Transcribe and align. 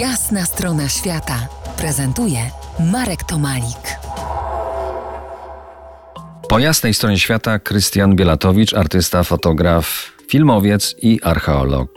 Jasna 0.00 0.44
strona 0.44 0.88
świata 0.88 1.48
prezentuje 1.76 2.38
Marek 2.92 3.24
Tomalik. 3.24 3.98
Po 6.48 6.58
jasnej 6.58 6.94
stronie 6.94 7.18
świata 7.18 7.58
Krystian 7.58 8.16
Bielatowicz, 8.16 8.74
artysta, 8.74 9.22
fotograf, 9.22 10.12
filmowiec 10.28 10.94
i 11.02 11.20
archeolog. 11.22 11.90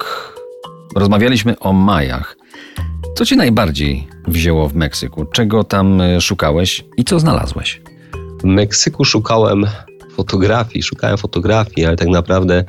Rozmawialiśmy 0.96 1.60
o 1.60 1.74
Majach. 1.74 2.38
Co 3.16 3.26
cię 3.26 3.36
najbardziej 3.36 4.08
wzięło 4.28 4.70
w 4.70 4.76
Meksyku? 4.76 5.26
Czego 5.26 5.64
tam 5.64 6.02
e, 6.02 6.22
szukałeś 6.22 6.86
i 6.98 7.04
co 7.04 7.20
znalazłeś? 7.20 7.82
W 8.42 8.44
Meksyku 8.44 9.06
szukałem 9.06 9.66
fotografii, 10.20 10.84
szukałem 10.84 11.18
fotografii, 11.18 11.86
ale 11.86 11.96
tak 11.96 12.08
naprawdę 12.08 12.64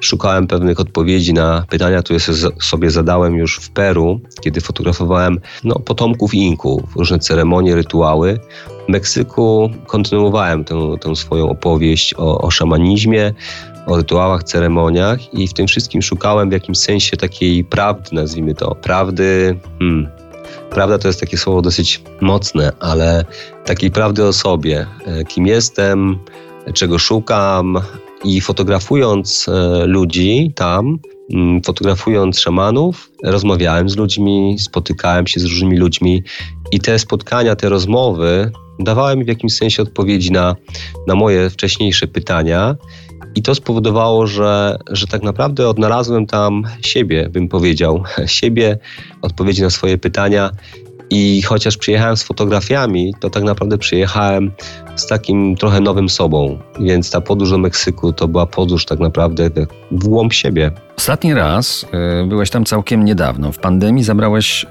szukałem 0.00 0.46
pewnych 0.46 0.80
odpowiedzi 0.80 1.32
na 1.32 1.64
pytania, 1.70 2.02
które 2.02 2.18
sobie 2.62 2.90
zadałem 2.90 3.34
już 3.34 3.56
w 3.56 3.70
Peru, 3.70 4.20
kiedy 4.40 4.60
fotografowałem 4.60 5.40
no, 5.64 5.74
potomków 5.78 6.34
Inków, 6.34 6.96
różne 6.96 7.18
ceremonie, 7.18 7.74
rytuały. 7.74 8.38
W 8.88 8.88
Meksyku 8.88 9.70
kontynuowałem 9.86 10.64
tę, 10.64 10.94
tę 11.00 11.16
swoją 11.16 11.50
opowieść 11.50 12.14
o, 12.14 12.40
o 12.40 12.50
szamanizmie, 12.50 13.34
o 13.86 13.96
rytuałach, 13.96 14.42
ceremoniach 14.42 15.34
i 15.34 15.48
w 15.48 15.52
tym 15.52 15.66
wszystkim 15.66 16.02
szukałem 16.02 16.50
w 16.50 16.52
jakimś 16.52 16.78
sensie 16.78 17.16
takiej 17.16 17.64
prawdy, 17.64 18.10
nazwijmy 18.12 18.54
to, 18.54 18.74
prawdy. 18.74 19.58
Hmm, 19.78 20.08
prawda 20.70 20.98
to 20.98 21.08
jest 21.08 21.20
takie 21.20 21.38
słowo 21.38 21.62
dosyć 21.62 22.02
mocne, 22.20 22.72
ale 22.80 23.24
takiej 23.64 23.90
prawdy 23.90 24.24
o 24.24 24.32
sobie, 24.32 24.86
e, 25.06 25.24
kim 25.24 25.46
jestem, 25.46 26.18
czego 26.74 26.98
szukam 26.98 27.78
i 28.24 28.40
fotografując 28.40 29.46
e, 29.48 29.86
ludzi 29.86 30.52
tam, 30.54 30.98
mm, 31.32 31.62
fotografując 31.62 32.40
szamanów, 32.40 33.10
rozmawiałem 33.24 33.88
z 33.88 33.96
ludźmi, 33.96 34.56
spotykałem 34.58 35.26
się 35.26 35.40
z 35.40 35.44
różnymi 35.44 35.76
ludźmi 35.76 36.22
i 36.72 36.80
te 36.80 36.98
spotkania, 36.98 37.56
te 37.56 37.68
rozmowy 37.68 38.50
dawały 38.78 39.16
mi 39.16 39.24
w 39.24 39.28
jakimś 39.28 39.54
sensie 39.54 39.82
odpowiedzi 39.82 40.32
na, 40.32 40.56
na 41.06 41.14
moje 41.14 41.50
wcześniejsze 41.50 42.06
pytania. 42.06 42.76
I 43.34 43.42
to 43.42 43.54
spowodowało, 43.54 44.26
że, 44.26 44.78
że 44.90 45.06
tak 45.06 45.22
naprawdę 45.22 45.68
odnalazłem 45.68 46.26
tam 46.26 46.62
siebie, 46.80 47.28
bym 47.28 47.48
powiedział, 47.48 48.04
siebie, 48.26 48.78
odpowiedzi 49.22 49.62
na 49.62 49.70
swoje 49.70 49.98
pytania 49.98 50.50
i 51.10 51.42
chociaż 51.42 51.76
przyjechałem 51.76 52.16
z 52.16 52.22
fotografiami, 52.22 53.14
to 53.20 53.30
tak 53.30 53.42
naprawdę 53.42 53.78
przyjechałem 53.78 54.52
z 54.96 55.06
takim 55.06 55.56
trochę 55.56 55.80
nowym 55.80 56.08
sobą. 56.08 56.58
Więc 56.80 57.10
ta 57.10 57.20
podróż 57.20 57.50
do 57.50 57.58
Meksyku 57.58 58.12
to 58.12 58.28
była 58.28 58.46
podróż 58.46 58.84
tak 58.84 58.98
naprawdę 58.98 59.50
w 59.90 60.04
głąb 60.04 60.32
siebie. 60.32 60.70
Ostatni 60.98 61.34
raz 61.34 61.86
y, 62.22 62.26
byłeś 62.26 62.50
tam 62.50 62.64
całkiem 62.64 63.04
niedawno. 63.04 63.52
W 63.52 63.58
pandemii 63.58 64.04
zabrałeś 64.04 64.66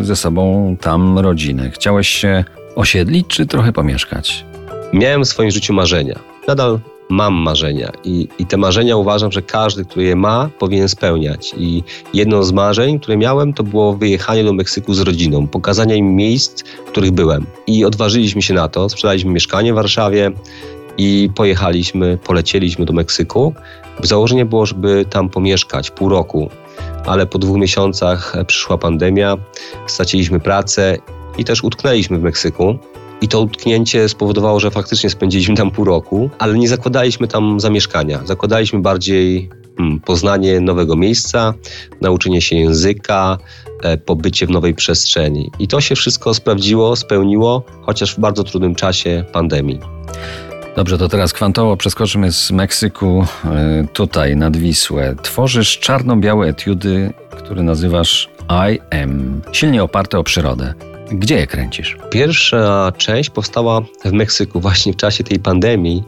y, 0.00 0.04
ze 0.04 0.16
sobą 0.16 0.76
tam 0.80 1.18
rodzinę. 1.18 1.70
Chciałeś 1.70 2.08
się 2.08 2.44
osiedlić 2.76 3.26
czy 3.26 3.46
trochę 3.46 3.72
pomieszkać? 3.72 4.44
Miałem 4.92 5.24
w 5.24 5.28
swoim 5.28 5.50
życiu 5.50 5.72
marzenia. 5.72 6.18
Nadal 6.48 6.80
mam 7.08 7.34
marzenia 7.34 7.92
i, 8.04 8.28
i 8.38 8.46
te 8.46 8.56
marzenia 8.56 8.96
uważam, 8.96 9.32
że 9.32 9.42
każdy, 9.42 9.84
który 9.84 10.04
je 10.04 10.16
ma, 10.16 10.50
powinien 10.58 10.88
spełniać. 10.88 11.54
I 11.58 11.82
jedno 12.14 12.44
z 12.44 12.52
marzeń, 12.52 13.00
które 13.00 13.16
miałem, 13.16 13.52
to 13.52 13.62
było 13.62 13.92
wyjechanie 13.92 14.44
do 14.44 14.52
Meksyku 14.52 14.94
z 14.94 15.00
rodziną, 15.00 15.46
pokazanie 15.46 15.96
im 15.96 16.16
miejsc, 16.16 16.64
w 16.86 16.90
których 16.90 17.10
byłem. 17.10 17.46
I 17.66 17.84
odważyliśmy 17.84 18.42
się 18.42 18.54
na 18.54 18.68
to, 18.68 18.88
sprzedaliśmy 18.88 19.32
mieszkanie 19.32 19.72
w 19.72 19.76
Warszawie 19.76 20.32
i 20.98 21.30
pojechaliśmy, 21.34 22.18
polecieliśmy 22.24 22.84
do 22.84 22.92
Meksyku. 22.92 23.54
Założenie 24.02 24.44
było, 24.44 24.66
żeby 24.66 25.04
tam 25.10 25.28
pomieszkać 25.28 25.90
pół 25.90 26.08
roku, 26.08 26.50
ale 27.06 27.26
po 27.26 27.38
dwóch 27.38 27.56
miesiącach 27.56 28.34
przyszła 28.46 28.78
pandemia, 28.78 29.36
straciliśmy 29.86 30.40
pracę 30.40 30.98
i 31.38 31.44
też 31.44 31.64
utknęliśmy 31.64 32.18
w 32.18 32.22
Meksyku. 32.22 32.78
I 33.24 33.28
to 33.28 33.40
utknięcie 33.40 34.08
spowodowało, 34.08 34.60
że 34.60 34.70
faktycznie 34.70 35.10
spędziliśmy 35.10 35.56
tam 35.56 35.70
pół 35.70 35.84
roku, 35.84 36.30
ale 36.38 36.58
nie 36.58 36.68
zakładaliśmy 36.68 37.28
tam 37.28 37.60
zamieszkania. 37.60 38.20
Zakładaliśmy 38.24 38.78
bardziej 38.78 39.50
hmm, 39.76 40.00
poznanie 40.00 40.60
nowego 40.60 40.96
miejsca, 40.96 41.54
nauczenie 42.00 42.40
się 42.40 42.56
języka, 42.56 43.38
e, 43.82 43.96
pobycie 43.98 44.46
w 44.46 44.50
nowej 44.50 44.74
przestrzeni. 44.74 45.50
I 45.58 45.68
to 45.68 45.80
się 45.80 45.94
wszystko 45.94 46.34
sprawdziło, 46.34 46.96
spełniło, 46.96 47.62
chociaż 47.82 48.14
w 48.14 48.20
bardzo 48.20 48.44
trudnym 48.44 48.74
czasie 48.74 49.24
pandemii. 49.32 49.80
Dobrze, 50.76 50.98
to 50.98 51.08
teraz 51.08 51.32
kwantowo 51.32 51.76
przeskoczymy 51.76 52.32
z 52.32 52.50
Meksyku 52.50 53.26
e, 53.44 53.86
tutaj 53.92 54.36
nad 54.36 54.56
Wisłę. 54.56 55.14
Tworzysz 55.22 55.78
czarno-białe 55.78 56.46
etiudy, 56.46 57.12
które 57.30 57.62
nazywasz 57.62 58.28
I 58.70 58.80
Am, 59.02 59.40
silnie 59.52 59.82
oparte 59.82 60.18
o 60.18 60.24
przyrodę. 60.24 60.93
Gdzie 61.12 61.36
je 61.36 61.46
kręcisz? 61.46 61.96
Pierwsza 62.10 62.92
część 62.98 63.30
powstała 63.30 63.80
w 64.04 64.12
Meksyku 64.12 64.60
właśnie 64.60 64.92
w 64.92 64.96
czasie 64.96 65.24
tej 65.24 65.38
pandemii, 65.38 66.02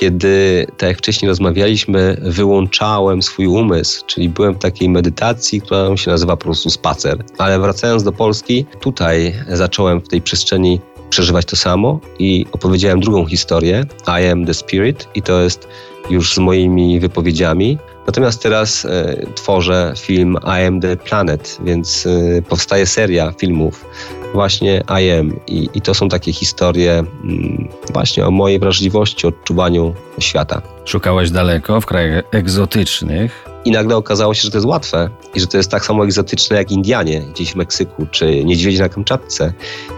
kiedy, 0.00 0.66
tak 0.76 0.88
jak 0.88 0.98
wcześniej 0.98 1.28
rozmawialiśmy, 1.28 2.16
wyłączałem 2.22 3.22
swój 3.22 3.46
umysł, 3.46 4.04
czyli 4.06 4.28
byłem 4.28 4.54
w 4.54 4.58
takiej 4.58 4.88
medytacji, 4.88 5.60
która 5.60 5.96
się 5.96 6.10
nazywa 6.10 6.36
po 6.36 6.44
prostu 6.44 6.70
spacer. 6.70 7.24
Ale 7.38 7.58
wracając 7.58 8.02
do 8.02 8.12
Polski, 8.12 8.66
tutaj 8.80 9.34
zacząłem 9.48 10.00
w 10.00 10.08
tej 10.08 10.22
przestrzeni 10.22 10.80
przeżywać 11.10 11.46
to 11.46 11.56
samo 11.56 12.00
i 12.18 12.46
opowiedziałem 12.52 13.00
drugą 13.00 13.26
historię, 13.26 13.84
I 14.06 14.26
am 14.26 14.46
the 14.46 14.54
spirit 14.54 15.08
i 15.14 15.22
to 15.22 15.42
jest 15.42 15.68
już 16.10 16.34
z 16.34 16.38
moimi 16.38 17.00
wypowiedziami. 17.00 17.78
Natomiast 18.06 18.42
teraz 18.42 18.84
e, 18.84 19.16
tworzę 19.34 19.94
film 19.98 20.36
I 20.44 20.66
am 20.66 20.80
the 20.80 20.96
planet, 20.96 21.58
więc 21.64 22.06
e, 22.06 22.42
powstaje 22.42 22.86
seria 22.86 23.32
filmów 23.32 23.84
właśnie 24.32 24.82
I 25.02 25.10
am 25.10 25.40
i, 25.46 25.68
i 25.74 25.80
to 25.80 25.94
są 25.94 26.08
takie 26.08 26.32
historie 26.32 26.92
mm, 26.98 27.68
właśnie 27.92 28.26
o 28.26 28.30
mojej 28.30 28.58
wrażliwości, 28.58 29.26
odczuwaniu 29.26 29.94
świata. 30.18 30.62
Szukałeś 30.84 31.30
daleko, 31.30 31.80
w 31.80 31.86
krajach 31.86 32.24
egzotycznych, 32.32 33.51
i 33.64 33.70
nagle 33.70 33.96
okazało 33.96 34.34
się, 34.34 34.42
że 34.42 34.50
to 34.50 34.56
jest 34.56 34.66
łatwe 34.66 35.10
i 35.34 35.40
że 35.40 35.46
to 35.46 35.56
jest 35.56 35.70
tak 35.70 35.84
samo 35.84 36.04
egzotyczne 36.04 36.56
jak 36.56 36.70
Indianie 36.70 37.20
gdzieś 37.20 37.52
w 37.52 37.56
Meksyku 37.56 38.06
czy 38.10 38.44
niedźwiedzie 38.44 38.82
na 38.82 38.88
Kamczatce. 38.88 39.52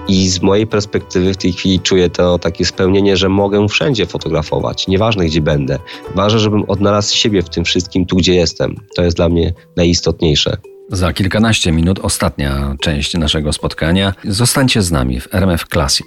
I 0.09 0.29
z 0.29 0.43
mojej 0.43 0.67
perspektywy 0.67 1.35
w 1.35 1.37
tej 1.37 1.53
chwili 1.53 1.81
czuję 1.81 2.11
to 2.11 2.39
takie 2.39 2.65
spełnienie, 2.65 3.17
że 3.17 3.29
mogę 3.29 3.69
wszędzie 3.69 4.07
fotografować, 4.07 4.87
nieważne 4.87 5.25
gdzie 5.25 5.41
będę. 5.41 5.79
Ważne, 6.15 6.39
żebym 6.39 6.65
odnalazł 6.69 7.17
siebie 7.17 7.43
w 7.43 7.49
tym 7.49 7.65
wszystkim 7.65 8.07
tu, 8.07 8.17
gdzie 8.17 8.35
jestem. 8.35 8.77
To 8.97 9.03
jest 9.03 9.17
dla 9.17 9.29
mnie 9.29 9.53
najistotniejsze. 9.77 10.57
Za 10.89 11.13
kilkanaście 11.13 11.73
minut 11.73 11.99
ostatnia 11.99 12.77
część 12.81 13.15
naszego 13.15 13.53
spotkania. 13.53 14.15
Zostańcie 14.25 14.83
z 14.83 14.91
nami 14.91 15.21
w 15.21 15.35
RMF 15.35 15.65
Classic. 15.73 16.07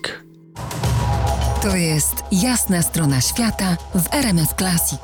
To 1.61 1.75
jest 1.75 2.15
jasna 2.31 2.81
strona 2.81 3.21
świata 3.21 3.77
w 3.95 4.13
RMF 4.13 4.53
Classic. 4.57 4.99